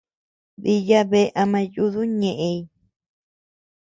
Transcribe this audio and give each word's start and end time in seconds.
Diya 0.63 1.01
bea 1.09 1.33
ama 1.41 1.59
yuduu 1.73 2.07
ñeʼëñ. 2.19 2.59